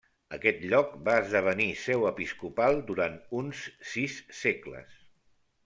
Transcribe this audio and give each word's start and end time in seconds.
Aquest 0.35 0.61
lloc 0.69 0.95
va 1.09 1.17
esdevenir 1.25 1.67
seu 1.83 2.07
episcopal 2.11 2.81
durant 2.89 3.21
uns 3.43 3.61
sis 3.93 4.17
segles. 4.43 5.01